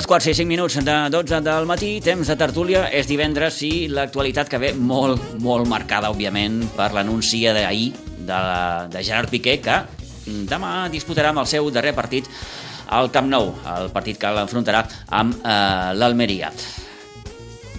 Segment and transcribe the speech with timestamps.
[0.00, 3.84] Dos quarts i cinc minuts de 12 del matí, temps de tertúlia, és divendres i
[3.92, 8.38] l'actualitat que ve molt, molt marcada, òbviament, per l'anunci d'ahir de,
[8.94, 9.76] de Gerard Piqué, que
[10.48, 12.32] demà disputarà amb el seu darrer partit
[12.88, 14.86] al Camp Nou, el partit que l'enfrontarà
[15.20, 16.48] amb eh, l'Almeria.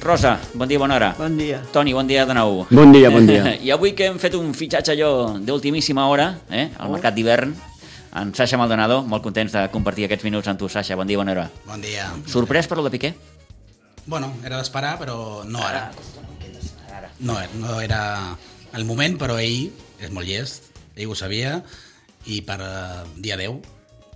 [0.05, 1.09] Rosa, bon dia, bona hora.
[1.17, 1.63] Bon dia.
[1.73, 2.67] Toni, bon dia de nou.
[2.70, 3.55] Bon dia, bon dia.
[3.65, 7.57] I avui que hem fet un fitxatge allò d'ultimíssima hora, eh, al mercat d'hivern,
[8.15, 10.98] en Sasha Maldonado, molt contents de compartir aquests minuts amb tu, Sasha.
[10.99, 11.45] Bon dia, bona hora.
[11.67, 12.09] Bon dia.
[12.27, 13.13] Sorprès per lo de Piqué?
[14.05, 15.91] Bueno, era d'esperar, però no ara.
[17.21, 18.35] No, no era
[18.73, 19.70] el moment, però ell
[20.01, 21.59] és molt llest, ell ho sabia,
[22.26, 23.62] i per eh, dia 10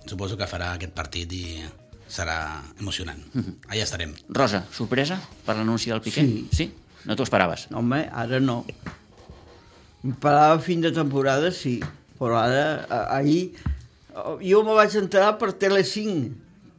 [0.06, 1.44] suposo que farà aquest partit i
[2.08, 3.22] serà emocionant.
[3.70, 4.12] Allà estarem.
[4.30, 6.22] Rosa, sorpresa per l'anunci del Piqué?
[6.26, 6.46] Sí.
[6.52, 6.68] Sí?
[7.06, 7.68] No t'ho esperaves?
[7.70, 8.60] No, home, ara no.
[10.04, 11.78] Em parava fin de temporada, sí,
[12.18, 13.75] però ara, ahir, eh,
[14.40, 16.32] jo me vaig enterar per Tele5,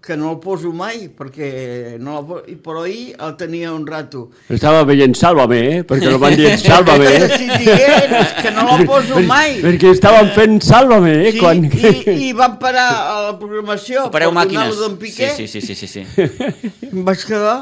[0.07, 4.29] que no el poso mai, perquè no la però ahir el tenia un rato.
[4.53, 5.79] Estava veient Sálvame, eh?
[5.83, 7.09] Perquè no van dir Sálvame.
[7.11, 9.57] Que t'estic dient, és que no la poso mai.
[9.65, 11.31] Perquè estaven fent Sálvame, eh?
[11.35, 11.65] Sí, Quan...
[11.67, 14.69] i, i van parar a la programació Pareu per màquines.
[14.71, 15.33] donar-lo d'en Piqué.
[15.35, 16.91] Sí, sí, sí, sí, sí, sí.
[16.93, 17.57] Em vaig quedar...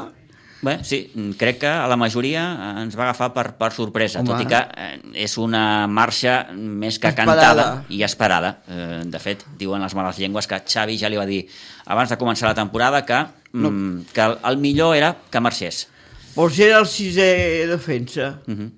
[0.66, 0.98] Bé, sí,
[1.38, 2.42] crec que a la majoria
[2.82, 4.32] ens va agafar per, per sorpresa, Home.
[4.32, 7.36] tot i que eh, és una marxa més que Esperada.
[7.36, 8.50] cantada i esperada.
[8.66, 11.44] Eh, de fet, diuen les males llengües que Xavi ja li va dir
[11.86, 13.20] abans de començar la temporada que,
[13.52, 15.86] mm, que el, el millor era que marxés.
[16.34, 18.40] Vols era el sisè defensa.
[18.46, 18.70] Uh -huh.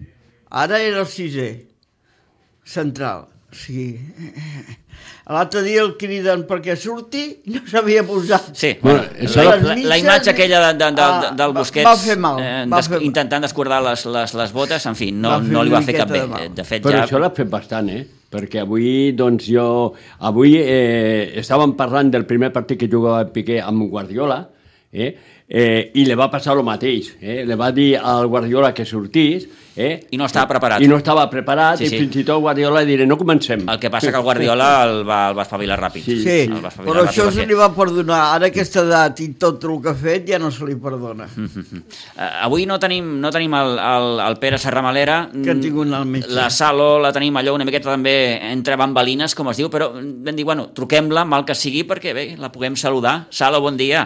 [0.51, 1.49] Ara era el sisè.
[2.65, 3.27] Central.
[3.51, 3.99] O sigui...
[5.29, 8.47] L'altre dia el criden perquè surti i no s'havia posat.
[8.57, 11.85] Sí, Bueno, això- la, la, la imatge aquella de, de, de, Ah, del va- Busquets
[11.85, 13.05] va fer mal, eh, va des, fer mal.
[13.05, 16.09] intentant descordar les, les, les botes, en fi, no, Va no li va fer cap
[16.09, 16.23] bé.
[16.27, 16.49] de.
[16.57, 17.05] De fet, Però ja...
[17.05, 18.07] això l'ha fet bastant, eh?
[18.33, 19.95] Perquè avui, doncs, jo...
[20.21, 24.47] Avui eh, estàvem parlant del primer partit que jugava Piqué amb Guardiola,
[24.93, 25.15] eh?
[25.51, 27.15] Eh, i li va passar el mateix.
[27.25, 27.41] Eh?
[27.49, 29.47] Le va dir al Guardiola que sortís,
[29.81, 29.95] eh?
[30.13, 30.83] I no estava preparat.
[30.85, 32.01] I no estava preparat, Sí, i sí.
[32.03, 33.63] fins i tot Guardiola diré, no comencem.
[33.67, 36.05] El que passa que el Guardiola el va, el va espavilar ràpid.
[36.05, 38.21] Sí, Sí, el va espavilar però ràpid això perquè- se li va perdonar.
[38.35, 41.25] Ara aquesta edat i tot el que ha fet ja no se li perdona.
[41.39, 41.81] Uh,
[42.45, 45.31] avui no tenim, no tenim el, el, el Pere Serramalera.
[45.33, 46.29] Que han tingut al metge.
[46.37, 48.19] La Salo la tenim allò una miqueta també
[48.53, 52.29] entre bambalines, com es diu, però vam dir, bueno, truquem-la, mal que sigui, perquè bé,
[52.37, 53.23] la puguem saludar.
[53.31, 54.05] Salo, bon dia.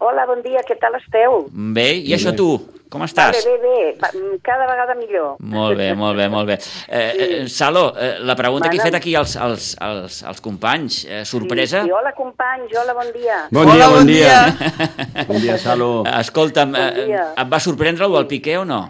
[0.00, 1.42] Hola, bon dia, què tal esteu?
[1.76, 2.46] Bé, i això tu,
[2.88, 3.42] com estàs?
[3.44, 5.34] Bé, bé, Va, mm, cada vegada millor.
[5.44, 6.56] Molt bé, molt bé, molt bé.
[6.88, 7.10] Eh,
[7.42, 11.20] eh, Salo, eh, la pregunta que he fet aquí als, als, als, als companys, eh,
[11.28, 11.82] sorpresa?
[11.84, 13.42] Sí, sí, hola, companys, hola, bon dia.
[13.52, 14.32] Bon Hola, dia, bon bon dia.
[14.56, 15.26] dia.
[15.28, 15.90] Bon dia, Salo.
[16.16, 17.26] Escolta'm, Bon eh, dia.
[17.36, 18.80] et va sorprendre el del Piqué o no?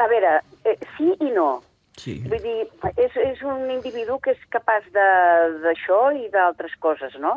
[0.00, 1.60] A veure, eh, sí i no.
[2.04, 2.18] Sí.
[2.28, 2.66] Vull dir,
[3.00, 7.32] és, és un individu que és capaç de- d'això i d'altres coses, no?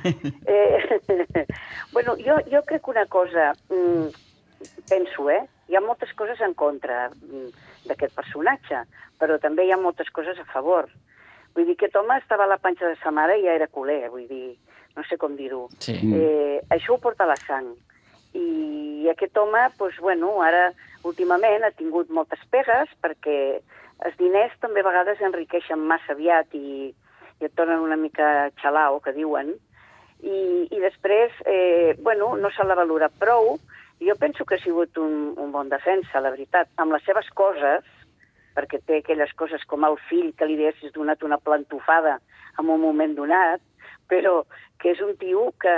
[0.46, 1.00] eh,
[1.94, 4.10] bueno, jo, jo crec una cosa, mm,
[4.90, 5.42] penso, eh?
[5.70, 7.48] Hi ha moltes coses en contra mm,
[7.88, 8.82] d'aquest personatge,
[9.20, 10.90] però també hi ha moltes coses a favor.
[11.54, 14.04] Vull dir, aquest home estava a la panxa de sa mare i ja era culer,
[14.12, 14.56] vull dir,
[14.96, 15.64] no sé com dir-ho.
[15.80, 15.96] Sí.
[15.96, 17.72] Eh, això ho porta la sang.
[18.36, 20.68] I aquest home, doncs, bueno, ara
[21.08, 23.38] últimament ha tingut moltes pegues perquè
[24.06, 26.90] els diners també a vegades enriqueixen massa aviat i,
[27.40, 29.52] i et tornen una mica xalau, que diuen.
[30.20, 33.56] I, i després, eh, bueno, no se l'ha valorat prou.
[34.00, 37.84] Jo penso que ha sigut un, un bon defensa, la veritat, amb les seves coses,
[38.56, 42.18] perquè té aquelles coses com el fill que li haguessis donat una plantofada
[42.58, 43.60] en un moment donat,
[44.08, 44.42] però
[44.80, 45.74] que és un tio que,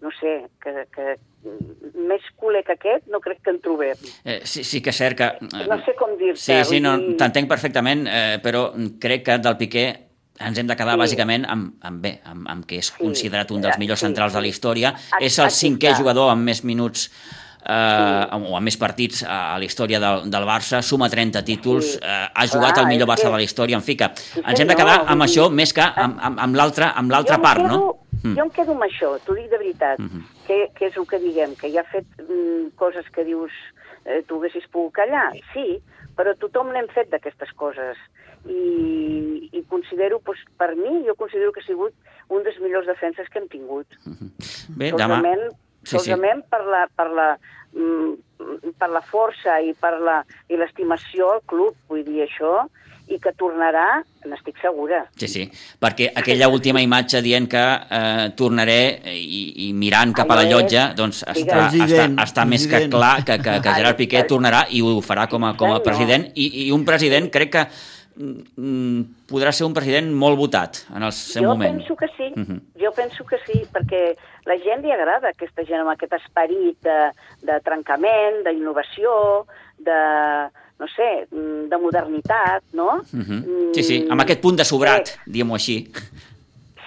[0.00, 1.16] no sé, que, que
[2.08, 3.96] més culer que aquest no crec que en trobem.
[4.24, 5.24] Eh, sí, sí que és cert que...
[5.24, 6.40] eh, No sé com dir-te.
[6.40, 8.68] Sí, sí, no, t'entenc perfectament, eh, però
[9.00, 9.86] crec que del Piqué
[10.38, 11.00] ens hem de quedar Sí.
[11.02, 12.98] bàsicament amb, amb bé, amb, amb que és Sí.
[13.02, 14.50] considerat un dels Sí, millors sí, centrals de la sí.
[14.54, 14.94] història.
[15.12, 17.10] Aquí- és el cinquè jugador amb més minuts
[17.68, 17.72] eh,
[18.32, 21.98] o amb més partits a la història del, del Barça, suma 30 títols, Sí.
[22.02, 24.40] eh, ha jugat Clar, el millor Barça que- de la història, en fi que Sí,
[24.46, 26.94] ens hem de quedar amb això més que amb, amb, amb l'altra
[27.42, 27.96] part, quedo, no?
[28.24, 28.34] Mm.
[28.36, 30.22] Jo em quedo amb això, t'ho dic de veritat, Mhm.
[30.46, 33.52] que, que és el que diguem, que ja ha fet mm, coses que dius
[34.04, 35.82] eh, tu haguessis pogut callar, sí,
[36.16, 37.96] però tothom n'hem fet d'aquestes coses.
[38.46, 41.92] I, i considero, doncs, per mi, jo considero que ha sigut
[42.30, 43.86] un dels millors defenses que hem tingut.
[44.68, 45.18] Bé, demà...
[45.18, 45.48] solament,
[45.84, 46.10] Sí, sí.
[46.10, 47.28] solament per la, per la,
[47.72, 50.18] mm, per la força i per la
[50.50, 52.66] i l'estimació al club, vull dir això,
[53.08, 55.02] i que tornarà, n'estic segura.
[55.16, 55.44] Sí, sí,
[55.80, 60.90] perquè aquella última imatge dient que eh, tornaré i, i mirant cap a la llotja,
[60.94, 61.54] doncs està, Digues.
[61.54, 62.92] està, President, està més que president.
[62.98, 66.28] clar que, que, que Gerard Piqué tornarà i ho farà com a, com a president
[66.34, 67.64] i, i un president crec que
[68.16, 69.00] mm,
[69.30, 71.78] podrà ser un president molt votat en el seu jo moment.
[71.78, 72.60] penso que sí, Mhm.
[72.80, 74.16] jo penso que sí, perquè
[74.46, 76.98] la gent li agrada aquesta gent amb aquest esperit de,
[77.42, 79.46] de trencament, d'innovació,
[79.78, 79.98] de,
[80.78, 83.00] no sé, mm, de modernitat, no?
[83.12, 83.72] Mhm.
[83.74, 85.88] Sí, sí, amb aquest punt de sobrat, Eh, diguem-ho així.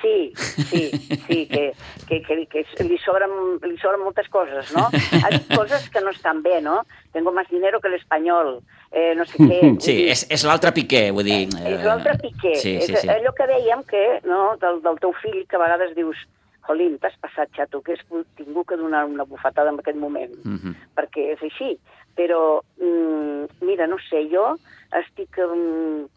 [0.02, 0.90] Sí, sí,
[1.28, 1.74] sí, que,
[2.08, 3.30] que, que, que li, sobren,
[3.62, 4.88] li sobren moltes coses, no?
[5.22, 6.80] Ha dit coses que no estan bé, no?
[7.14, 9.60] Tengo más dinero que l'espanyol, eh, no sé què.
[9.80, 11.44] Sí, dir, és, és l'altre Piqué, vull dir...
[11.70, 12.56] És l'altre Piqué.
[12.56, 13.10] Sí, sí, és sí.
[13.14, 16.18] allò que dèiem que, no, del, del teu fill, que a vegades dius
[16.66, 18.02] Jolín, t'has passat, xato, que has
[18.38, 20.74] tingut que donar una bufetada en aquest moment, Mhm.
[20.98, 21.76] perquè és així.
[22.16, 24.56] Però, mm, mira, no sé, jo
[25.02, 25.40] estic...
[25.40, 26.10] Mm,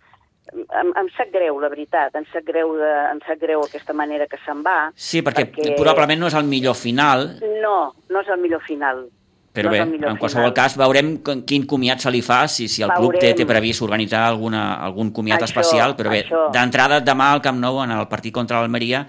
[0.55, 4.27] em, em sap greu, la veritat, em sap greu, de, em sap greu aquesta manera
[4.31, 4.91] que se'n va.
[4.95, 5.49] Sí, perquè,
[5.79, 7.31] probablement no és el millor final,
[7.63, 9.07] No, no és el millor final.
[9.55, 10.55] però no bé, en qualsevol final.
[10.57, 11.13] cas veurem
[11.47, 13.37] quin comiat se li fa, si, si el club té, Veurem.
[13.39, 17.79] té previst organitzar alguna, algun comiat Això, especial, però bé, d'entrada demà al Camp Nou,
[17.85, 19.05] en el partit contra l'Almeria,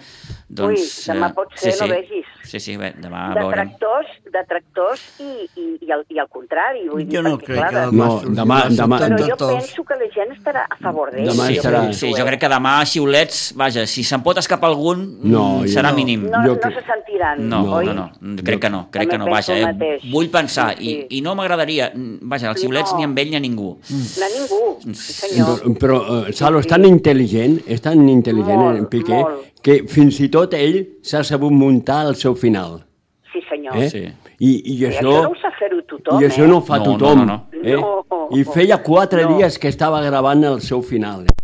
[0.48, 0.80] doncs...
[0.80, 1.92] Ui, demà eh, pot ser, sí, no sí.
[1.92, 2.25] vegis.
[2.46, 3.70] Sí, sí, bé, demà veurem.
[3.72, 6.84] Detractors, detractors i, i, i, el, i el contrari.
[6.90, 9.36] Vull dir, Jo no perquè, crec clar, que de- No, demà- demà- Però de jo
[9.36, 9.54] tots.
[9.56, 11.28] penso que la gent estarà a favor d'ell.
[11.30, 14.38] Demà Sí, jo estarà- sí, jo crec que demà a xiulets, vaja, si se'n pot
[14.38, 15.96] escapar algun, No, mm, serà no.
[15.98, 16.28] mínim.
[16.30, 17.86] No, no crec- se sentiran, No, oi?
[17.88, 18.12] no, no,
[18.44, 20.00] crec que no, crec que no, vaja, eh?
[20.12, 21.08] vull pensar, Sí, sí.
[21.10, 22.98] i, i no m'agradaria, vaja, els xiulets No.
[23.00, 23.80] ni amb ell ni a ningú.
[23.90, 25.60] De ningú, sí senyor.
[25.80, 29.44] Però, però eh, Salo, és tan intel·ligent, és tan intel·ligent Molt, en Piqué, molt.
[29.66, 32.84] Que fins i tot ell s'ha sabut muntar el seu final.
[33.34, 33.76] Sí senyor.
[33.82, 33.90] Eh?
[33.90, 34.04] Sí.
[34.38, 36.50] I, i, I això, això no ho sap fer-ho tothom, I això eh?
[36.52, 37.24] no ho fa No, no, tothom.
[37.26, 37.64] no, no.
[37.64, 37.80] Eh?
[37.80, 38.28] No.
[38.38, 39.38] I feia quatre No.
[39.38, 41.26] dies que estava gravant el seu final.
[41.26, 41.36] Eh?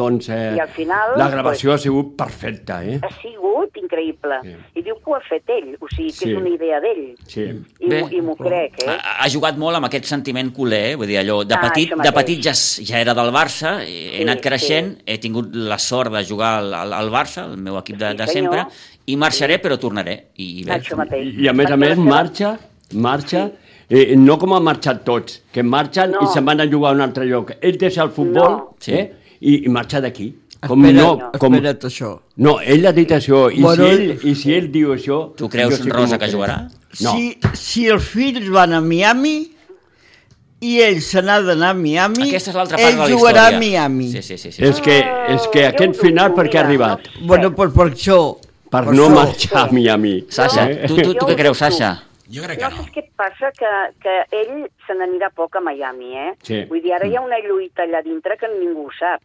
[0.00, 2.80] Doncs eh, I al final, la gravació ha sigut perfecta.
[2.86, 3.00] Eh?
[3.02, 4.38] Ha sigut increïble.
[4.44, 4.54] Sí.
[4.78, 6.30] I diu que ho ha fet ell, o sigui, que Sí.
[6.30, 7.16] és una idea d'ell.
[7.26, 7.42] Sí.
[7.80, 8.02] I, Bé.
[8.12, 8.88] i m'ho crec, eh?
[8.90, 10.94] Ha, ha jugat molt amb aquest sentiment culer, eh?
[10.96, 14.22] vull dir, allò, de Ah, petit, de petit ja, ja era del Barça, he Sí,
[14.22, 15.02] anat creixent, sí.
[15.06, 18.16] he tingut la sort de jugar al, al, al Barça, el meu equip de, Sí,
[18.16, 18.54] de senyor.
[18.54, 18.66] sempre,
[19.06, 20.28] i marxaré però tornaré.
[20.36, 21.34] I, i bé, Això mateix.
[21.38, 22.58] I a més a més marxa,
[22.94, 23.50] marxa,
[23.88, 26.20] eh, no com han marxat tots, que marxen No.
[26.22, 27.52] i se'n van a jugar a un altre lloc.
[27.60, 28.76] Ell deixa el futbol No.
[28.78, 28.92] Sí.
[28.94, 30.34] eh, i, i marxa d'aquí.
[30.66, 32.10] Com Espera't, no, com, espera't això.
[32.36, 35.20] no, ell ha dit això, i, Bueno, si, ell, i si ell diu això...
[35.38, 36.58] Tu creus, Rosa, que jugarà?
[37.00, 37.14] No.
[37.14, 39.38] Si, si els fills van a Miami
[40.60, 43.46] i ell se n'ha d'anar a Miami, Aquesta és l'altra part ell de la jugarà
[43.48, 43.56] història.
[43.56, 44.10] a Miami.
[44.12, 44.52] Sí, sí, sí.
[44.52, 44.62] sí.
[44.68, 44.98] És que,
[45.32, 47.08] és que jo aquest final per què ha arribat?
[47.24, 48.18] Bueno, pues per això.
[48.70, 49.14] Per per no això.
[49.16, 50.14] marxar a Miami.
[50.28, 50.86] Sasha, Eh?
[50.92, 51.94] tu, tu, tu què creus, Sasha?
[52.30, 52.76] Jo crec que No no.
[52.76, 53.50] saps què passa?
[53.58, 53.70] Que,
[54.02, 56.34] que ell se n'anirà poc a Miami, eh?
[56.46, 56.64] Sí.
[56.70, 59.20] Vull dir, ara hi ha una lluita allà dintre que ningú ho sap.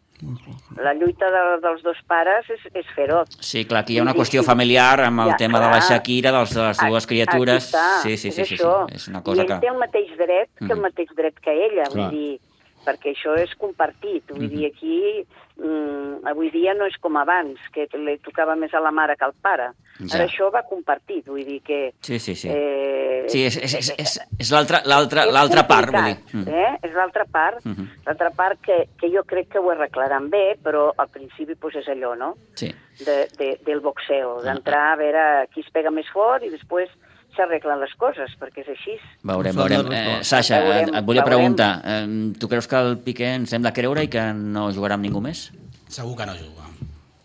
[0.81, 3.29] La lluita de, dels dos pares és, és feroz.
[3.39, 5.79] Sí, clar, aquí hi ha una qüestió familiar amb el Ja, tema de la.
[5.83, 7.67] Shakira, dels, de les dues criatures.
[7.69, 8.63] està, Sí, sí, sí, és sí, sí,
[8.95, 9.59] és una cosa I ell que...
[9.61, 10.81] té el mateix dret que el Mhm.
[10.81, 11.93] mateix dret que ella, Clar.
[11.95, 12.39] vull dir,
[12.85, 14.23] perquè això és compartit.
[14.31, 15.25] Vull dir, aquí,
[15.57, 19.25] mm, avui dia no és com abans, que li tocava més a la mare que
[19.25, 19.71] al pare.
[19.99, 20.17] Ja.
[20.17, 21.93] Ara això va compartit, vull dir que...
[22.01, 22.49] Sí, sí, sí.
[22.51, 26.17] Eh, Sí, és, és, és, és, és l'altra part, vull dir.
[26.33, 26.47] Mm.
[26.47, 26.77] Eh?
[26.83, 27.87] És l'altra part, Mhm.
[28.05, 31.87] l'altra part que, que jo crec que ho arreglaran bé, però al principi pues, és
[31.87, 32.69] allò, no?, Sí.
[33.05, 36.89] de, de, del boxeo, d'entrar a veure qui es pega més fort i després
[37.35, 38.95] s'arreglen les coses, perquè és així.
[39.23, 39.91] Veurem, veurem.
[39.91, 40.17] Eh.
[40.23, 41.31] Sasha, Veurem, et, et volia veurem.
[41.35, 44.95] preguntar, eh, tu creus que el Piqué ens hem de creure i que no jugarà
[44.99, 45.49] amb ningú més?
[45.87, 46.63] Segur que no juga.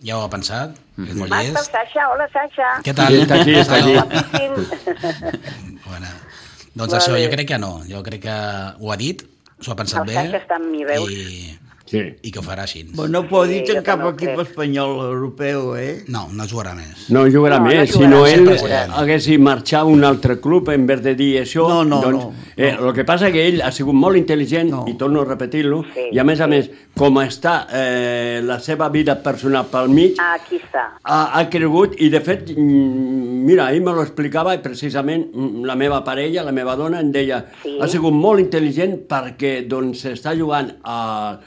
[0.02, 1.72] Ja ho ha pensat, és molt Marta, el llest.
[1.74, 2.68] Sasha, hola Sasha.
[2.86, 3.12] Què tal?
[3.12, 4.48] Sí, està aquí, està aquí.
[5.90, 6.06] Bueno,
[6.74, 7.00] doncs Vale.
[7.02, 7.72] això, jo crec que no.
[7.88, 8.36] Jo crec que
[8.80, 9.24] ho ha dit,
[9.60, 10.14] s'ho ha pensat El bé.
[10.14, 11.10] Sasha està amb mi, veus?
[11.10, 11.58] I,
[11.90, 12.02] Sí.
[12.22, 12.84] i que ho farà així.
[12.94, 14.40] Bueno, no ho Sí, dit jo en cap equip crec.
[14.48, 16.04] espanyol europeu, eh?
[16.06, 17.08] No, no jugarà més.
[17.10, 20.68] No jugarà No, no més, jugarà, si no ell hagués marxat a un altre club
[20.70, 21.68] en vez de dir això.
[21.68, 24.84] No, no, doncs, no, Eh, el que passa que ell ha sigut molt intel·ligent, No.
[24.86, 26.50] i torno a repetir-lo, Sí, i a més a sí.
[26.50, 30.98] més, com està eh, la seva vida personal pel mig, Aquí està.
[31.02, 35.64] ha, ha cregut, i de fet, mm, mira, ell me lo explicava, i precisament mm,
[35.64, 37.78] la meva parella, la meva dona, em deia, Sí.
[37.80, 41.38] ha sigut molt intel·ligent perquè doncs, està jugant a,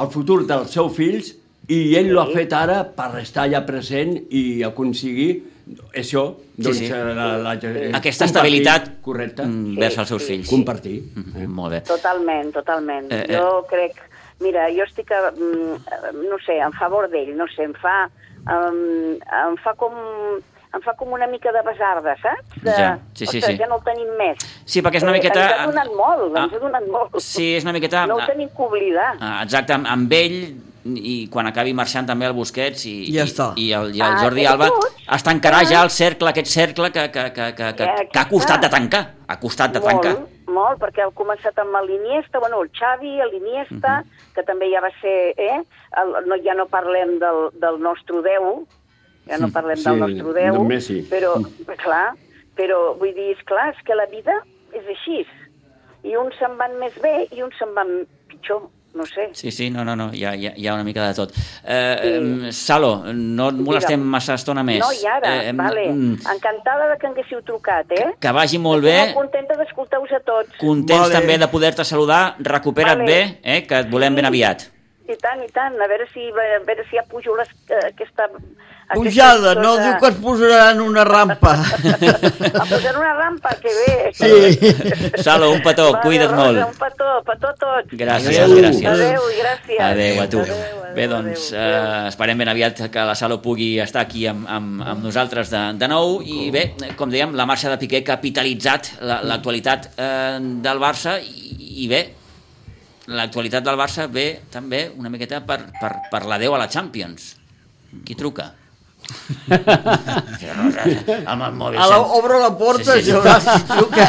[0.00, 1.34] al futur dels seus fills
[1.70, 5.30] i ell l'ha fet ara per estar allà present i aconseguir
[5.94, 6.24] això,
[6.56, 6.88] doncs, sí.
[6.90, 10.48] eh, La, la, eh, Aquesta estabilitat correcte, mm, Sí, vers els seus sí, fills.
[10.50, 10.96] compartir.
[11.14, 11.46] Mhm, Eh?
[11.46, 11.80] Molt bé.
[11.86, 13.12] Totalment, totalment.
[13.12, 13.36] Eh, eh.
[13.36, 14.00] Jo crec...
[14.40, 18.08] Mira, jo estic, a, mm, no sé, en favor d'ell, no sé, em fa,
[18.48, 19.92] um, em fa com
[20.74, 22.62] em fa com una mica de besarda, saps?
[22.62, 23.58] De, Ja, sí, sí, ostres, sí.
[23.58, 24.38] ja no el tenim més.
[24.64, 26.44] Sí, perquè és una miqueta- Ens ha donat molt, Ah.
[26.44, 27.18] ens ha donat molt.
[27.20, 28.06] Sí, és una miqueta...
[28.06, 29.16] No ho tenim que oblidar.
[29.20, 33.52] Ah, Exacte, amb, ell i quan acabi marxant també el Busquets i, Ja està.
[33.56, 34.94] i, i, el, i el Ah, Jordi Alba tots.
[35.12, 38.28] es tancarà ja el cercle, aquest cercle que, que, que, que, que, Ja, que ha
[38.28, 39.02] costat de tancar.
[39.28, 40.14] Ha costat de tancar.
[40.14, 44.34] Molt, molt, perquè heu començat amb l'Iniesta, bueno, el Xavi, l'Iniesta, uh -huh.
[44.34, 45.60] que també ja va ser, eh?
[46.00, 48.66] El, no, ja no parlem del, del nostre Déu,
[49.30, 50.98] ja no parlem Sí, del nostre Déu, del Messi.
[51.10, 51.36] però,
[51.78, 52.10] clar,
[52.58, 54.34] però vull dir, és clar, és que la vida
[54.74, 55.24] és així.
[56.02, 57.88] I uns se'n van més bé i uns se'n van
[58.28, 58.62] pitjor,
[58.94, 59.28] no sé.
[59.38, 61.30] Sí, sí, no, no, no, hi ha, hi ha, una mica de tot.
[61.64, 62.52] Eh, sí.
[62.56, 64.10] Salo, no et molestem Digue'm.
[64.16, 64.80] massa estona més.
[64.80, 65.84] No, i ara, Eh, vale.
[65.92, 68.14] mm, Encantada de que haguéssiu trucat, eh?
[68.18, 70.56] Que vagi molt Estic bé, Molt contenta d'escoltar-vos a tots.
[70.58, 71.14] contents Vale.
[71.20, 73.06] també de poder-te saludar, recupera't Vale.
[73.12, 74.62] bé, eh, que et volem ben aviat.
[75.08, 75.74] I tant, i tant.
[75.80, 78.28] A veure si, a veure si ja pujo les, eh, aquesta...
[78.94, 81.52] Pujada, no diu que es posarà en una rampa.
[82.60, 84.10] A posar una rampa, que bé.
[84.12, 84.72] Sí.
[85.22, 86.58] Salo, un petó, Vale, cuida't Rosa, molt.
[86.66, 87.92] Un petó, petó a tots.
[87.94, 88.56] Gràcies, Adéu.
[88.58, 88.88] gràcies.
[88.90, 89.80] Adéu gràcies.
[89.86, 90.40] Adéu a tu.
[90.40, 92.04] Adéu, adéu, Bé, doncs, adéu, adéu.
[92.04, 95.60] eh, esperem ben aviat que la Salo pugui estar aquí amb, amb, amb nosaltres de,
[95.78, 96.64] de nou i bé,
[96.98, 101.88] com dèiem, la marxa de Piqué ha capitalitzat la- l'actualitat eh, del Barça i, i
[101.88, 102.02] bé,
[103.06, 107.36] l'actualitat del Barça ve també una miqueta per, per, per l'adeu a la Champions.
[108.06, 108.50] Qui truca?
[111.26, 111.78] Amb el mòbil.
[111.80, 113.12] A la, obre la porta, Sí, sí, sí, sí.
[113.12, 113.16] sí.
[113.16, 114.06] veuràs si truca.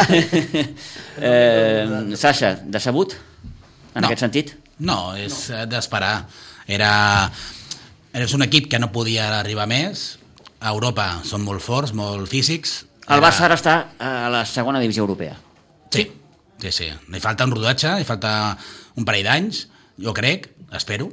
[1.18, 3.14] eh, Sasha, decebut?
[3.94, 4.08] En No.
[4.08, 4.54] aquest sentit?
[4.80, 6.26] No, és eh, d'esperar.
[6.68, 6.92] Era...
[8.14, 10.18] És un equip que no podia arribar més.
[10.62, 12.86] A Europa són molt forts, molt físics.
[13.08, 15.36] El Era- Barça ara està a la segona divisió europea.
[15.92, 16.06] Sí,
[16.62, 16.90] sí, sí.
[17.12, 18.58] Li falta un rodatge, li falta
[18.96, 19.66] un parell d'anys,
[20.02, 21.10] jo crec, espero,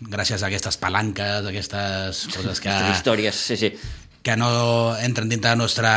[0.00, 3.72] gràcies a aquestes palanques, a aquestes coses que, Aquestes històries, sí, sí.
[4.22, 5.92] que no entren dintre del nostre,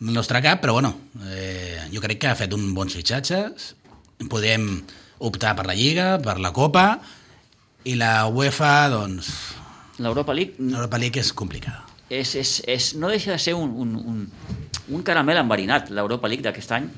[0.00, 0.94] del nostre cap, però bueno,
[1.28, 3.74] eh, jo crec que ha fet un bons fitxatges,
[4.32, 4.72] podem
[5.20, 6.94] optar per la Lliga, per la Copa,
[7.84, 9.30] i la UEFA, doncs,
[10.00, 11.84] L'Europa League l'Europa League és complicada.
[12.08, 14.22] és, és, és, no deixa de ser un, un, un,
[14.96, 16.88] un caramel enverinat, l'Europa League d'aquest any.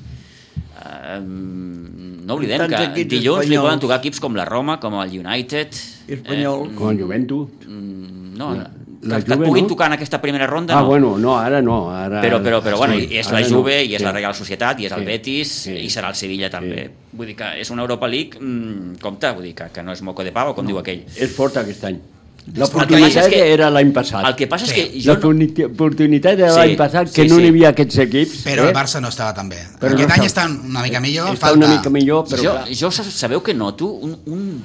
[0.72, 5.18] Uh, no oblidem Tants que dilluns li poden tocar equips com la Roma, com el
[5.20, 5.82] United...
[6.14, 6.74] Espanyol.
[6.74, 7.48] Com el Juventus.
[7.66, 9.68] Mm, no, La- que, la que et Juve, puguin no?
[9.68, 10.86] tocar en aquesta primera ronda, Ah, no.
[10.86, 11.90] bueno, no, ara no.
[11.90, 13.48] Ara, Però, però, però bueno, Sí, és la no.
[13.48, 14.04] Juve, i és Sí.
[14.04, 15.04] la Real Societat, i és el Sí.
[15.06, 15.72] Betis, Sí.
[15.72, 16.84] i serà el Sevilla també.
[16.84, 16.90] Sí.
[17.12, 20.02] Vull dir que és una Europa League, mm, compte, vull dir que, que no és
[20.02, 21.04] moco de pavo, com diu aquell.
[21.16, 21.98] És fort aquest any.
[22.44, 24.24] El que L'oportunitat és que- era l'any passat.
[24.26, 24.80] El que passa és Sí.
[24.90, 25.32] que jo no,
[25.68, 27.42] L'oportunitat era Sí, l'any passat que sí, no sí.
[27.42, 28.44] n'hi havia aquests equips.
[28.44, 28.68] Però eh?
[28.68, 29.58] el Barça no estava tan bé.
[29.80, 31.56] Però Aquest no any està- una mica millor, Està falta...
[31.66, 32.68] una mica millor, però jo, clar.
[32.74, 34.62] jo sa- sabeu que noto un, un,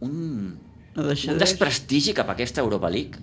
[0.00, 0.61] un, No
[0.96, 3.18] un de- desprestigi cap a aquesta Europa League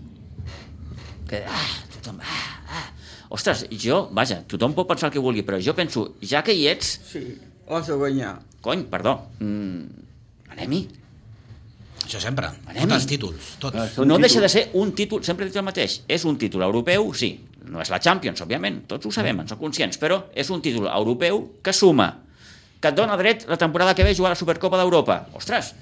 [1.29, 2.85] que ah, tothom ah, ah.
[3.29, 6.67] ostres, jo, vaja, tothom pot pensar el que vulgui però jo penso, ja que hi
[6.71, 7.21] ets Sí,
[7.69, 8.39] l'has de guanyar.
[8.61, 9.83] cony, perdó mm,
[10.55, 10.87] anem-hi
[12.09, 12.47] Això sempre.
[12.65, 13.75] Tots els títols, tots.
[13.77, 16.63] Ah, no deixa de ser un títol, sempre he dit el mateix, és un títol
[16.65, 17.27] europeu, sí,
[17.69, 20.87] no és la Champions, òbviament, tots ho sabem, en som conscients, però és un títol
[20.89, 22.07] europeu que suma,
[22.79, 25.25] que et dona dret la temporada que ve a jugar a la Supercopa d'Europa.
[25.35, 25.73] Ostres,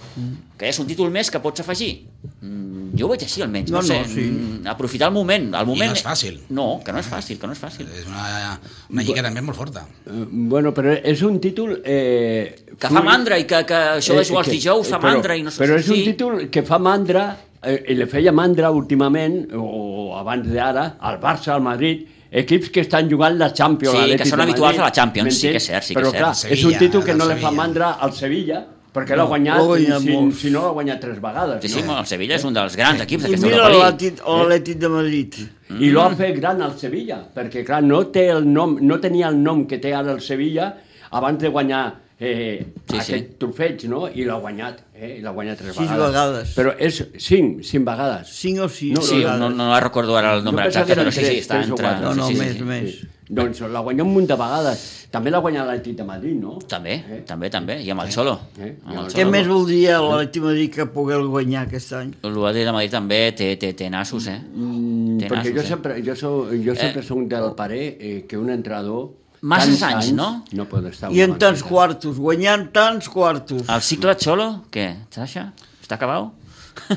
[0.57, 2.07] que és un títol més que pots afegir.
[2.41, 4.21] Mm, jo ho veig així, almenys, no, No, sé, no, sí.
[4.31, 5.51] mm, aprofitar el moment.
[5.53, 6.39] El moment no és fàcil.
[6.49, 7.85] No, que no és fàcil, que no és fàcil.
[7.85, 8.57] És una,
[8.89, 9.85] una lliga també molt forta.
[10.07, 11.81] Eh, Bueno, però és un títol...
[11.85, 15.35] Eh, Que fa mandra i que, que això de jugar els dijous fa però- mandra
[15.37, 18.69] i no sé Però és un títol que fa mandra, eh, i le feia mandra
[18.71, 23.97] últimament, o abans d'ara, al Barça, al Madrid, equips que estan jugant la Champions.
[23.97, 26.11] Sí, que són habituals Madrid, a la Champions, sí que és cert, sí que Però
[26.11, 27.51] és clar, El és un Sevilla, títol que no li fa Sevilla.
[27.61, 28.63] mandra al Sevilla,
[28.97, 31.61] perquè l'ha guanyat, guanyat si, si no l'ha guanyat tres vegades.
[31.61, 31.99] Sí, sí, no?
[31.99, 33.85] el Sevilla és un dels grans equips I d'aquesta mira Europa League.
[33.85, 35.37] l'Atlètic l'Atlètic de Madrid.
[35.79, 39.39] I l'ha fet gran al Sevilla, perquè clar, no, té el nom, no tenia el
[39.43, 40.73] nom que té ara el Sevilla
[41.11, 41.85] abans de guanyar
[42.19, 43.13] eh, Sí, sí.
[43.13, 44.07] aquest trofeig, no?
[44.09, 45.17] I l'ha guanyat, eh?
[45.19, 46.07] I l'ha guanyat tres Sis vegades.
[46.07, 46.55] vegades.
[46.57, 48.31] Però és cinc, cinc vegades.
[48.33, 49.39] Cinc o sis No, Sí, vegades.
[49.39, 51.91] no, no recordo ara el nombre Jo exacte, però sí, sí, està entre...
[52.01, 52.63] No, no, sí, sí, més, sí.
[52.63, 52.97] més.
[53.29, 54.83] Doncs l'ha guanyat un munt de vegades.
[55.11, 56.57] També l'ha guanyat l'Atlètic de Madrid, no?
[56.67, 57.21] També, Eh?
[57.27, 58.37] també, també, i amb el Xolo.
[58.59, 58.73] Eh?
[58.85, 59.31] Amb el Què Xolo.
[59.31, 62.13] més voldria l'Atlètic de Madrid que pogués guanyar aquest any?
[62.23, 64.39] L'Uadri de Madrid també té, té, té nassos, eh?
[64.55, 65.67] Mm, Té perquè jo nassos, eh?
[65.67, 69.09] sempre, jo, sou, jo sempre soc del parer eh, que un entrenador...
[69.41, 70.27] Masses tants anys, no?
[70.57, 73.63] No pot estar I en tants quartos, guanyant tants quartos.
[73.69, 75.51] El cicle Xolo, què, Sasha?
[75.81, 76.31] Està acabat?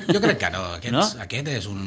[0.09, 0.63] Jo crec que no.
[0.77, 1.05] Aquest, No?
[1.25, 1.85] aquest és un...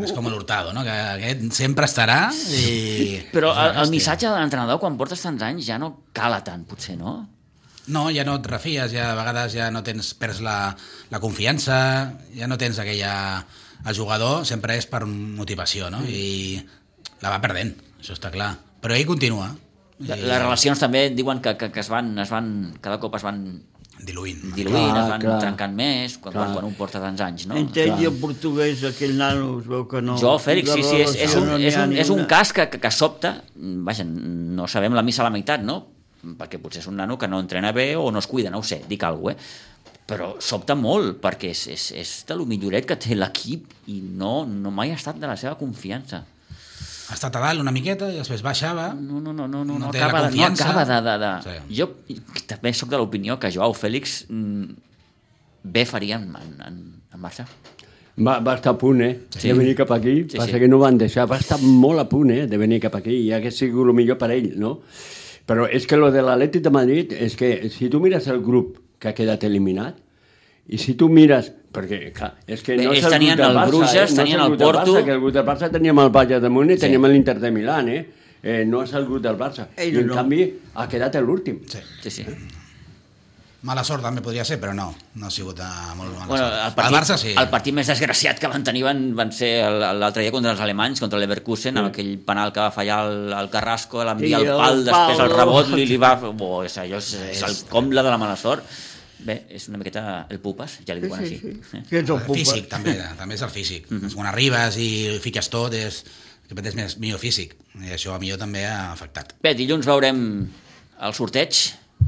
[0.00, 0.80] És com l'Hurtado, no?
[0.86, 3.18] Que aquest sempre estarà i...
[3.34, 6.96] Però el, el missatge de l'entrenador, quan portes tants anys, ja no cala tant, potser,
[6.96, 7.18] no?
[7.90, 10.56] No, ja no et refies, ja a vegades ja no tens, perds la,
[11.10, 11.76] la confiança,
[12.36, 13.12] ja no tens aquella...
[13.80, 16.02] El jugador sempre és per motivació, no?
[16.04, 16.60] I
[17.24, 18.50] la va perdent, això està clar.
[18.80, 19.50] Però ell continua.
[20.00, 23.22] La- Les relacions també diuen que, que, que es, van, es van, cada cop es
[23.26, 23.42] van
[24.00, 24.54] Diluint.
[24.56, 25.34] diluint, Clar, es van clar.
[25.42, 26.46] trencant més, quan, Clar.
[26.54, 27.58] quan un porta tants anys, no?
[27.60, 30.14] Entén, i el portuguès, aquell nano, es veu que no.
[30.16, 32.90] Jo, Fèlix, sí, sí, és, és, un, és, un, és un cas que, que, que
[32.90, 33.34] sobta,
[33.84, 35.82] vaja, no sabem la missa a la meitat, no?
[36.40, 38.64] perquè potser és un nano que no entrena bé o no es cuida, no ho
[38.64, 40.00] sé, dic alguna cosa, eh?
[40.10, 44.46] però sobta molt perquè és, és, és de lo milloret que té l'equip i no,
[44.48, 46.24] no mai ha estat de la seva confiança.
[47.10, 48.92] Ha estat a dalt una miqueta i després baixava.
[48.94, 51.00] No, no, no, no, no, No acaba, de, no acaba de...
[51.06, 51.30] de, de...
[51.42, 51.76] Sí.
[51.80, 51.88] Jo
[52.46, 54.68] també sóc de l'opinió que Joao Fèlix mm,
[55.74, 56.76] bé faria en, en, en,
[57.12, 57.48] en marxa.
[58.20, 59.14] Va, va estar a punt, eh?
[59.32, 59.48] Sí.
[59.48, 60.60] De venir cap aquí, Sí, passa sí.
[60.62, 61.26] que no van deixar.
[61.30, 62.46] Va estar molt a punt, eh?
[62.50, 64.76] De venir cap aquí, ja que sigui el millor per ell, no?
[65.50, 68.76] Però és que lo de l'Atlètic de Madrid és que si tu mires el grup
[69.02, 69.96] que ha quedat eliminat,
[70.70, 71.50] i si tu mires...
[71.70, 74.00] Perquè, clar, és que no és ells el tenien el Barça, Bruges, eh?
[74.00, 74.94] no és tenien el Porto.
[74.94, 76.80] Barça, que el grup del Barça teníem el Bayern de Múnich, Sí.
[76.80, 76.86] sí.
[76.88, 78.00] teníem l'Inter de Milán, eh?
[78.42, 78.64] eh?
[78.66, 79.68] No és el grup del Barça.
[79.76, 80.16] Ells I en no.
[80.18, 81.60] canvi ha quedat l'últim.
[81.70, 81.78] Sí.
[82.02, 82.26] Sí, sí.
[83.60, 84.86] Mala sort també podria ser, però no.
[85.20, 86.60] No ha sigut uh, molt mala Bueno, sort.
[86.64, 87.32] el, partit, el Barça sí.
[87.36, 89.50] el partit més desgraciat que van tenir van, van ser
[90.00, 93.50] l'altre dia contra els alemanys, contra l'Everkusen, amb aquell penal que va fallar el, el
[93.52, 95.26] Carrasco, l'envia I al el pal, després pal.
[95.26, 96.14] el rebot li, li va...
[96.32, 98.64] Oh, és, allò és, és el comble de la mala sort.
[99.24, 101.38] Bé, és una miqueta el pupes, ja li diuen Sí, així.
[101.40, 101.60] sí,
[101.90, 101.96] sí.
[101.98, 103.90] Ets el físic, també, també és el físic.
[103.90, 104.14] Mhm.
[104.14, 106.04] Quan arribes i fiques tot, és
[106.48, 107.54] que és més, millor físic.
[107.78, 109.34] I això a mi també ha afectat.
[109.42, 110.48] Bé, dilluns veurem
[111.00, 111.54] el sorteig,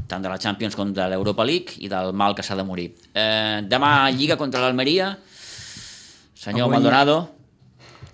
[0.07, 2.89] tant de la Champions com de l'Europa League i del mal que s'ha de morir.
[3.13, 5.17] Eh, demà Lliga contra l'Almeria,
[6.35, 7.32] senyor Avui- Maldonado,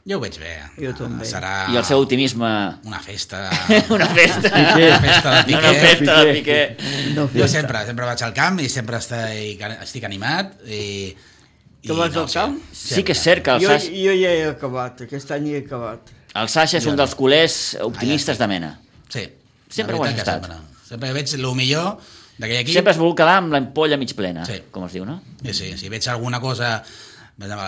[0.09, 0.53] Jo ho veig bé.
[0.81, 1.25] Jo també.
[1.29, 2.49] Serà i el seu optimisme...
[2.89, 3.43] una festa...
[3.95, 4.49] Una festa.
[4.49, 5.81] Una festa de Una Piqué.
[5.83, 6.61] festa de Piqué.
[7.13, 11.13] No, Jo sempre, sempre vaig al camp i sempre estic, estic animat i...
[11.85, 12.57] Tu vas al camp?
[12.75, 15.61] Sí que és cert que el Jo, Sasha, jo ja he acabat, aquest any he
[15.61, 16.09] acabat.
[16.41, 18.71] el Sasha és un dels culers optimistes de mena.
[19.13, 19.27] Sí.
[19.69, 20.41] Sempre ho has estat.
[20.49, 20.57] Sempre,
[20.89, 21.93] sempre veig el millor
[22.39, 22.73] d'aquell equip.
[22.75, 24.57] Sempre has volgut quedar amb l'ampolla mig plena, Sí.
[24.73, 25.21] com es diu, no?
[25.45, 26.79] Sí, sí, si veig alguna cosa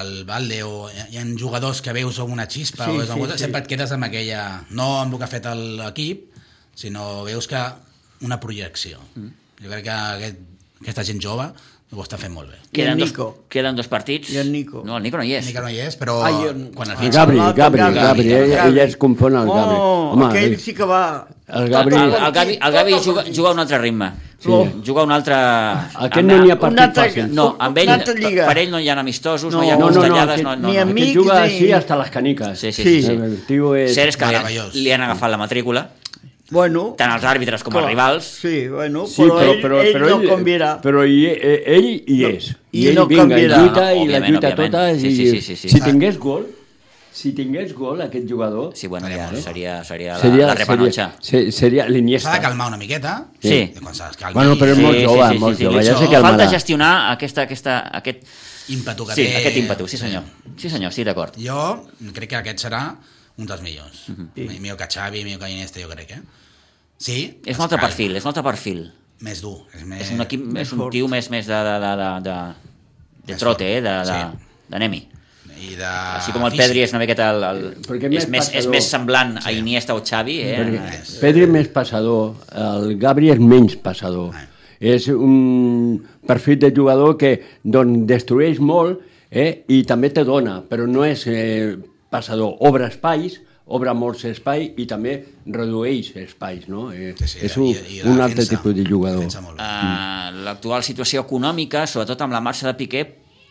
[0.02, 3.20] el Valde o hi ha jugadors que veus com una xispa Sí, o és sí,
[3.20, 3.44] cosa, sí.
[3.46, 5.46] sempre et quedes amb aquella no amb el que ha fet
[5.80, 6.26] l'equip
[6.76, 7.62] sinó veus que
[8.28, 9.30] una projecció Mm.
[9.64, 10.38] jo crec que aquest,
[10.82, 11.46] aquesta gent jove
[11.94, 13.26] ho està fent molt bé el Queden dos, Nico.
[13.50, 14.30] queden dos partits.
[14.32, 14.82] I el Nico.
[14.86, 15.46] No, el Nico no hi és.
[15.46, 17.82] ni que no hi és, però Ah, jo- quan el Ah, fitxa Gabri, l'altre Gabri,
[17.82, 18.00] Gavi.
[18.00, 19.76] Gabri, ella, ella es confon el Gabri.
[19.78, 21.28] Oh, Home, aquell sí que va...
[21.50, 21.96] el Gabri...
[21.96, 24.12] El, el Gavi, el Gavi juga, juga a un altre ritme.
[24.40, 24.50] Sí.
[24.86, 25.36] Juga a un altre...
[25.36, 27.28] Aquest no n'hi ha partit altre- fàcil.
[27.36, 27.92] No, amb ell,
[28.48, 29.64] per ell no hi ha amistosos, no, No.
[29.68, 30.86] hi ha No, no, no, no, no, ni no.
[30.86, 32.58] mi- aquest juga així hasta les caniques.
[32.58, 33.02] Sí, sí, Sí.
[33.02, 33.08] sí.
[33.08, 33.12] sí.
[33.14, 33.94] El tio és...
[33.94, 34.26] Cert és que
[34.80, 35.90] li han agafat la matrícula,
[36.52, 38.26] Bueno, tant els àrbitres com els rivals.
[38.44, 40.72] Sí, bueno, Sí, però, però, ell, però, ell però no ell, canviarà.
[40.84, 42.50] Però ell, eh, ell hi és.
[42.76, 43.62] i ell no vinga, canviarà.
[43.62, 44.58] lluita i la lluita òbviament.
[44.74, 45.00] tota.
[45.00, 45.70] Sí, i, sí, sí, sí, sí.
[45.70, 46.46] Si tingués gol,
[47.12, 51.12] si tingués gol aquest jugador, Sí, bueno, ja seria, seria, la, seria, la repanocha.
[51.22, 52.34] seria, seria s'ha l'Iniesta.
[52.34, 53.72] de calmar una miqueta Sí.
[53.76, 57.12] i quan calmi Bueno, però és molt jove, molt jove, ja sé que Falta gestionar
[57.12, 58.24] aquesta, aquesta, aquest,
[58.70, 60.24] ímpetu que sí, té aquest ímpetu, sí senyor.
[60.58, 61.36] Sí senyor, sí, d'acord.
[61.38, 62.96] Jo crec que aquest serà
[63.42, 64.08] un dels millors.
[64.10, 64.30] Uh Mhm.
[64.36, 64.60] -huh.
[64.62, 66.22] Millor que Xavi, millor que Iniesta, jo crec, eh?
[66.98, 67.40] Sí.
[67.46, 68.92] És un altre perfil, és un altre perfil.
[69.22, 69.66] Més dur.
[69.74, 70.02] És, més...
[70.02, 70.92] És un, equip, més és un fort.
[70.92, 72.38] tio més, més de, de, de, de, de,
[73.26, 74.38] de Més trote, eh, de, de, sí.
[74.70, 75.08] de Nemi.
[75.62, 75.86] I de...
[75.86, 76.66] Així com el físic.
[76.66, 79.94] Pedri és una miqueta el, el, Perquè és, més més, és més semblant a Iniesta
[79.94, 80.58] o Xavi, eh?
[80.58, 84.34] Perquè Pedri és més passador, el Gabri és menys passador.
[84.34, 84.48] Ah.
[84.80, 89.00] És un perfil de jugador que doncs, destrueix molt
[89.30, 91.78] eh, i també te dona, però no és eh,
[92.12, 92.58] passador.
[92.68, 93.40] Obre espais,
[93.72, 95.16] obre molts espais i també
[95.48, 96.68] redueix espais.
[96.70, 96.90] No?
[96.92, 99.26] Eh, Sí, sí, és un, i- i un altre defensa, tipus de jugador.
[99.26, 103.06] Uh, L'actual situació econòmica, sobretot amb la marxa de Piqué,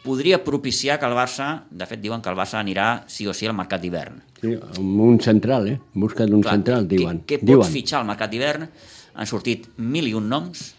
[0.04, 3.46] podria propiciar que el Barça, de fet diuen que el Barça anirà sí o sí
[3.46, 4.20] al mercat d'hivern.
[4.40, 5.78] Sí, amb un central, eh?
[5.92, 7.18] Busca un Clar, central, diuen.
[7.26, 7.68] Què, què diuen.
[7.68, 8.68] fitxar al mercat d'hivern?
[9.14, 10.70] Han sortit mil i un noms.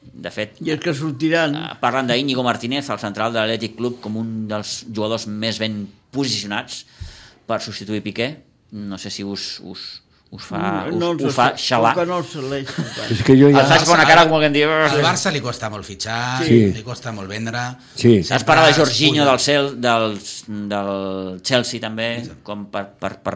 [0.00, 1.54] De fet, I els que sortiran...
[1.58, 5.82] eh, parlen d'Íñigo Martínez, el central de l'Atlètic Club, com un dels jugadors més ben
[6.14, 6.84] posicionats
[7.50, 8.30] per substituir Piqué.
[8.78, 9.84] No sé si us, us,
[10.30, 11.90] us fa, us, els us fa sé, xalar.
[11.98, 12.68] Que no els leix.
[13.16, 13.56] És que jo Ja.
[13.58, 13.62] ja...
[13.64, 14.62] El faig bona cara com que dir...
[14.70, 16.60] Al Barça li costa molt fitxar, Sí.
[16.76, 17.64] li costa molt vendre.
[17.98, 18.20] Sí.
[18.26, 19.40] Saps parlar de Jorginho del.
[19.42, 20.14] Cel, del,
[20.70, 22.12] del Chelsea també,
[22.46, 23.34] com per, per, per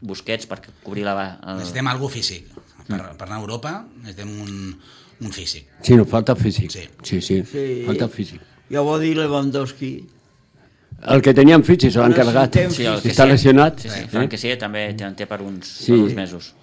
[0.00, 1.14] Busquets, per cobrir la...
[1.44, 1.58] El...
[1.60, 2.48] Necessitem algú físic.
[2.88, 4.54] Per, per anar a Europa necessitem un,
[5.20, 5.68] un físic.
[5.84, 6.72] Sí, no, falta físic.
[6.72, 6.86] Sí.
[7.04, 7.66] sí, sí, Sí.
[7.86, 8.40] falta físic.
[8.72, 9.92] Ja ho va dir Lewandowski.
[11.08, 12.54] El que teníem fitxi se l'han carregat.
[12.54, 13.30] Necessitem Sí, el que Està sí.
[13.30, 13.78] lesionat.
[13.80, 14.08] Sí, sí, Eh?
[14.10, 15.92] Frank que sí, també en té per uns, Sí.
[15.92, 16.54] per uns mesos.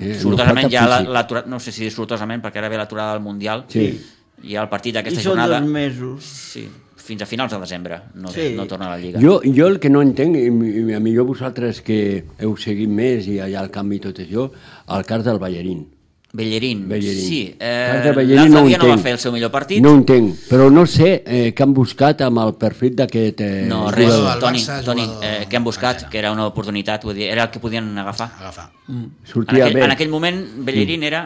[0.00, 3.22] Eh, no Sortosament falta ja la- no sé si sortosament, perquè ara ve l'aturada del
[3.22, 4.00] Mundial, Sí.
[4.42, 5.60] i el partit I d'aquesta són jornada...
[5.60, 6.24] dos mesos.
[6.24, 8.52] Sí, fins a finals de desembre, no, Sí.
[8.56, 9.20] no torna a la Lliga.
[9.20, 13.26] Jo, jo el que no entenc, i, i a millor vosaltres que heu seguit més
[13.28, 14.50] i allà al canvi i tot això,
[14.88, 15.86] el cas del Ballerín.
[16.30, 17.24] Bellerín, Bellerín.
[17.26, 17.56] sí.
[17.58, 19.80] Eh, Bellerín L'altre no dia no va fer el seu millor partit.
[19.82, 23.86] No entenc, però no sé eh, què han buscat amb el perfil d'aquest eh, No,
[23.90, 27.30] res, jugador Toni, Barça, Toni eh, que han buscat, que era una oportunitat, vull dir,
[27.32, 28.28] era el que podien agafar.
[28.40, 28.68] Agafar.
[28.90, 29.84] En Sortia aquell, bé.
[29.88, 31.24] en aquell moment, Bellerín era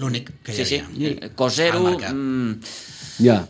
[0.00, 0.78] L'únic que hi Sí, sí.
[0.80, 1.30] havia.
[1.36, 2.54] Cosero, mm,
[3.20, 3.42] Ja.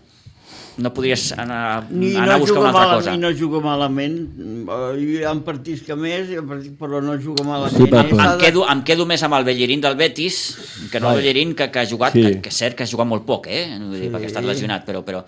[0.80, 3.12] No podries anar, Ni anar a no buscar juga una altra mal, cosa.
[3.12, 4.16] ni no juga malament.
[4.40, 7.76] Eh, Hi ha partits que més, partits, però no juga malament.
[7.76, 10.40] Sí, però- s'ha Em quedo, em quedo més amb el Bellerín del Betis
[10.90, 11.20] que no el.
[11.20, 12.22] Bellerín que, que ha jugat, Sí.
[12.22, 13.66] que, que és cert que ha jugat molt poc, eh?
[13.78, 14.10] Vull dir, Sí.
[14.14, 15.04] perquè ha estat lesionat, però...
[15.04, 15.24] però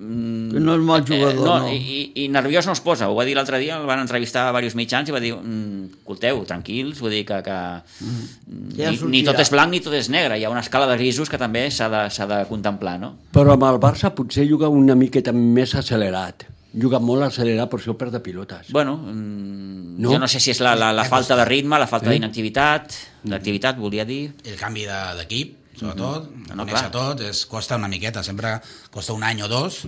[0.00, 1.68] mm, No és mal jugador, no, no.
[1.72, 4.50] I, I nerviós no es posa, ho va dir l'altre dia, el van entrevistar a
[4.50, 7.58] diversos mitjans i va dir, mm, escolteu, tranquils, vull dir que, que
[8.00, 8.70] Mm.
[8.76, 9.10] Ja ni, sortirà.
[9.10, 11.38] ni tot és blanc ni tot és negre, hi ha una escala de grisos que
[11.38, 13.14] també s'ha de, s'ha de contemplar, no?
[13.32, 16.46] Però amb el Barça potser juga una miqueta més accelerat.
[16.72, 18.68] Juga molt accelerat, per això perd de pilotes.
[18.70, 20.10] Bueno, mm, No?
[20.12, 22.12] jo no sé si és la, la, la falta de ritme, la falta Sí.
[22.14, 22.92] d'inactivitat,
[23.24, 26.58] d'activitat, volia dir, El canvi de- d'equip, sobretot, No, mm no, -hmm.
[26.66, 26.92] conèixer clar.
[26.92, 29.86] tot, és, costa una miqueta, sempre costa un any o dos,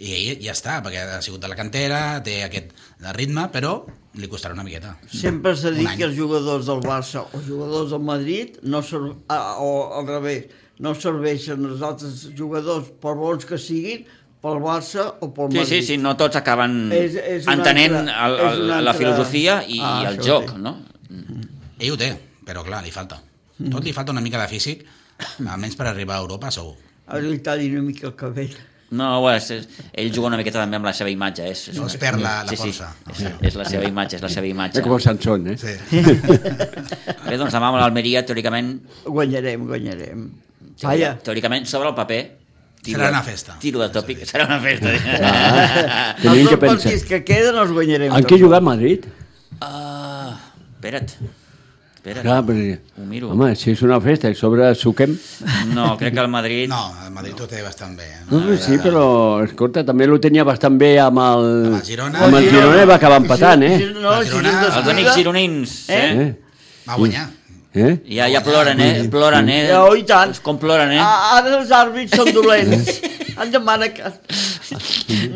[0.00, 2.70] i ja està, perquè ha sigut de la cantera, té aquest
[3.14, 4.96] ritme, però li costarà una miqueta.
[5.12, 9.16] Sempre s'ha dit que els jugadors del Barça o jugadors del Madrid no serv...
[9.28, 10.46] o al revés,
[10.80, 14.06] no serveixen els altres jugadors, per bons que siguin,
[14.40, 15.68] pel Barça o pel Sí, Madrid.
[15.80, 19.62] sí, sí, no tots acaben És- és entenent altra- el, el, una la altra- filosofia
[19.68, 20.56] i, Ah, i el joc, sí.
[20.58, 20.78] no?
[21.78, 23.20] Ell ho té, però clar, li falta.
[23.70, 24.86] Tot li falta una mica de físic,
[25.46, 26.76] almenys per arribar a Europa, segur.
[27.20, 28.52] Li talli una mica el cabell.
[28.90, 29.66] No, bueno, és, és,
[30.02, 31.44] ell juga una miqueta també amb la seva imatge.
[31.46, 32.88] És, és, No es perd la- la sí, força.
[33.14, 34.80] Sí, és, és la seva imatge, és la seva imatge.
[34.80, 35.56] És com Sansón, eh?
[35.60, 35.76] Sí.
[37.28, 38.72] Bé, doncs demà amb l'Almeria, teòricament,
[39.06, 40.24] Guanyarem, guanyarem.
[40.82, 42.20] Vaja, teòricament, sobre el paper...
[42.80, 43.58] Serà una festa.
[43.60, 44.88] Tiro de tòpic, serà una festa.
[45.20, 46.78] Ah, els dos que pensar.
[46.80, 48.14] partits que queden els guanyarem.
[48.16, 48.40] En què dos.
[48.46, 49.04] juga a Madrid?
[49.60, 50.32] Ah,
[50.72, 51.12] espera't.
[52.00, 52.22] Espera't.
[52.24, 52.78] Clar, perquè...
[52.96, 53.28] Ho miro.
[53.34, 55.10] Home, si és una festa i sobre suquem...
[55.76, 56.62] No, crec que el Madrid...
[56.70, 58.06] No, el Madrid ho té bastant bé.
[58.08, 58.20] eh?
[58.30, 59.02] No, sí, però,
[59.44, 61.44] escolta, també ho tenia bastant bé amb el...
[61.68, 62.22] Amb el Girona.
[62.24, 63.74] Amb el Girona va acabar empatant, eh?
[63.98, 65.98] No, El Girona- no Els amics gironins, eh?
[66.00, 66.24] Eh?
[66.24, 66.78] Eh?
[66.88, 67.26] Va guanyar.
[67.76, 67.92] Eh?
[68.16, 69.04] Ja, ja ploren, eh?
[69.12, 69.60] Ploren, eh?
[69.68, 70.32] Ja, oh, i tant.
[70.42, 71.04] Com ploren, eh?
[71.04, 72.96] Ah, Ara els àrbits són dolents.
[73.36, 74.14] Han demanat que...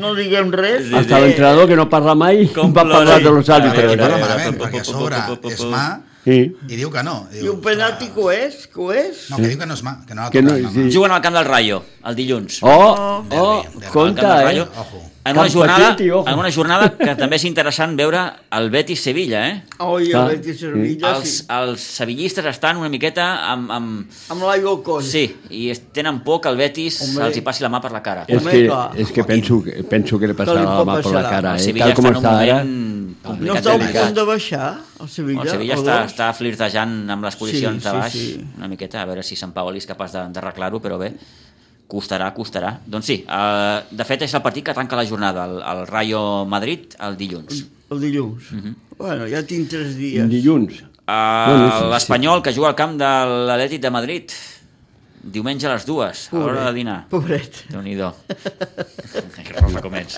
[0.00, 0.88] No diguem res.
[0.88, 3.94] Sí, Hasta l'entrenador, que no parla mai, Com va parlar de los Però àrbitres.
[4.00, 5.22] parla malament, perquè a sobre
[5.52, 5.84] és mà
[6.24, 6.38] Sí.
[6.68, 7.18] i diu que no.
[7.32, 9.26] I Diu, un penalti que ho és, que ho és.
[9.30, 10.86] No, que diu que no és mà, que no Que no, tocat, sí.
[10.94, 12.62] Juguen al camp del Rayo, el dilluns.
[12.62, 13.42] Oh, oh, Derbi,
[13.74, 13.84] derbi.
[13.84, 14.46] Al compte, eh?
[14.48, 14.68] Rayo.
[14.80, 15.10] Ojo.
[15.24, 18.20] En una, jornada, petit i en una jornada que també és interessant veure
[18.58, 19.54] el Betis-Sevilla, eh?
[19.80, 21.46] Oi, el Betis Sevilla, Els, sí.
[21.48, 23.72] els sevillistes estan una miqueta amb...
[23.72, 24.18] amb...
[24.34, 25.00] Amb l'aigua al coll.
[25.08, 27.30] Sí, i tenen por que el Betis Hombre.
[27.30, 28.26] els hi passi la mà per la cara.
[28.28, 28.66] És que,
[29.00, 31.68] és que penso, penso que li passarà li la mà per la cara, El eh?
[31.70, 32.60] Sevilla Tal com està en un està ara.
[33.24, 34.66] No està a punt de baixar,
[35.00, 35.42] el Sevilla?
[35.42, 36.12] El Sevilla està, dos?
[36.12, 38.44] està flirtejant amb les posicions Sí, de sí, baix sí.
[38.58, 41.12] una miqueta, a veure si Sant Paoli és capaç de- d'arreglar-ho, però bé,
[41.88, 42.78] costarà, costarà.
[42.86, 46.44] Doncs sí, eh, de fet és el partit que tanca la jornada, el, el Rayo
[46.46, 47.64] Madrid el dilluns.
[47.90, 48.50] El dilluns.
[48.52, 48.74] Mhm.
[48.98, 50.28] Bueno, ja tinc tres dies.
[50.28, 50.82] Dilluns.
[51.04, 51.84] Uh, sí, sí.
[51.92, 53.08] L'Espanyol, que juga al camp de
[53.48, 54.30] l'Atlètic de Madrid,
[55.32, 56.96] diumenge a les dues, a l'hora de dinar.
[57.10, 57.62] Pobret.
[57.72, 58.10] Déu-n'hi-do.
[59.44, 60.16] Que rosa com ets.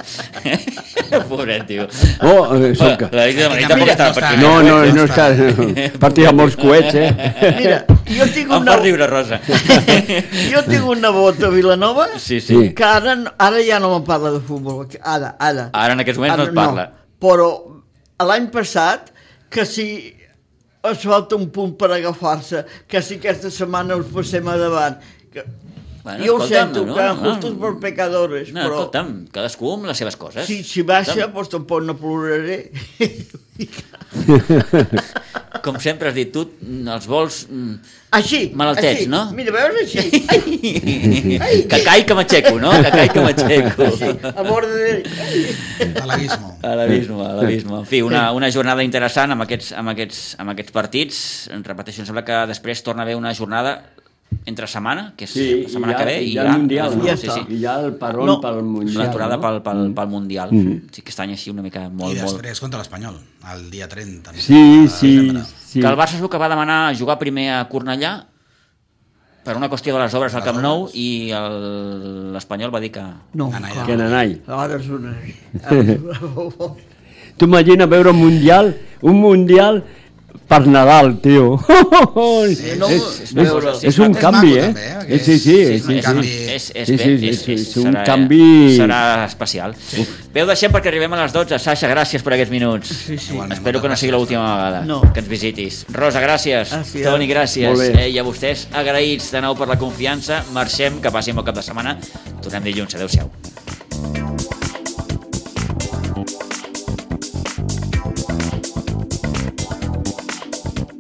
[1.30, 1.84] Pobret, tio.
[2.24, 3.08] Oh, eh, som que...
[3.12, 4.30] Mira, tampoc està no està.
[4.30, 4.40] aquí.
[4.40, 5.26] No, no, no no està...
[6.04, 7.10] Partida amb molts coets, eh?
[7.58, 8.76] Mira, jo tinc Em una...
[8.76, 9.40] fa riure, Rosa.
[10.52, 12.58] Jo tinc un nebot a Vilanova Sí, sí.
[12.76, 14.86] Que ara, ara ja no me parla de futbol.
[15.02, 15.68] Ara, ara.
[15.72, 16.88] Ara en aquests moments no es parla.
[17.20, 17.50] però
[18.24, 19.10] l'any passat,
[19.50, 20.15] que si
[20.92, 25.00] es falta un punt per agafar-se, que si aquesta setmana us passem a davant,
[25.32, 25.46] que...
[26.06, 27.14] Bueno, jo ho sento, no, que no.
[27.24, 30.46] justos per pecadores, No, però escolta'm, cadascú amb les seves coses.
[30.46, 32.60] si, si baixa, doncs tampoc no ploraré.
[35.66, 37.40] Com sempre has dit tu, els vols...
[37.50, 39.08] mm, Així, Malaltets, així.
[39.10, 39.24] no?
[39.34, 39.98] Mira, veus així?
[41.42, 42.70] Ai, Que cai que m'aixeco, no?
[42.84, 43.88] Que cai que m'aixeco.
[44.30, 45.02] a bord de...
[46.02, 46.52] A l'abismo.
[46.62, 47.80] A l'abisme, a.
[47.82, 51.18] En fi, una, una jornada interessant amb aquests, amb, aquests, amb aquests partits.
[51.52, 53.80] En repeteixo, em sembla que després torna a haver una jornada
[54.46, 56.52] entre setmana, que és Sí, la setmana i ja, que ve, i i ja ja,
[56.52, 57.04] el Mundial, no?
[57.06, 57.40] Ja sí, sí.
[57.56, 58.40] I ja el parol No.
[58.40, 59.42] pel Mundial, L'aturada no?
[59.42, 60.52] pel, pel, pel Mundial.
[60.52, 60.76] Mhm.
[60.92, 62.20] Sí, aquest any així una mica I molt, molt...
[62.22, 63.16] després contra l'Espanyol,
[63.54, 64.30] el dia 30.
[64.30, 65.32] em Sí, sí,
[65.64, 65.80] sí.
[65.80, 68.14] Que el Barça és el que va demanar jugar primer a Cornellà
[69.46, 73.02] per una qüestió de les obres al Camp Nou i el- l'Espanyol va dir que...
[73.34, 73.50] No.
[73.86, 74.40] Que nanai.
[74.46, 75.14] Ara és una...
[77.36, 79.84] Tu imagina veure un mundial, un mundial
[80.48, 81.58] per Nadal, tio.
[81.66, 84.62] no, és, és és, veure- és un canvi, eh?
[84.66, 85.16] també, eh?
[85.16, 86.22] Eh, Sí, sí, Sí, sí, és, sí, és, canvi.
[86.26, 86.44] sí.
[86.54, 89.74] és, és, Sí, sí, és, sí, és, és un serà, canvi- Serà especial.
[89.78, 90.06] Sí.
[90.34, 91.58] Bé, ho deixem perquè arribem a les 12.
[91.58, 92.88] Sasha, gràcies per aquests minuts.
[92.88, 93.32] Sí, sí.
[93.32, 95.00] Igualment, Espero que no sigui l'última vegada No.
[95.12, 95.84] que ens visitis.
[95.92, 96.70] Rosa, gràcies.
[96.72, 97.02] Gràcies.
[97.04, 97.80] Toni, gràcies.
[97.96, 100.44] Eh, I a vostès, agraïts de nou per la confiança.
[100.52, 101.96] Marxem, que passi un bon cap de setmana.
[102.42, 102.94] Tornem dilluns.
[102.94, 103.30] Adéu-siau.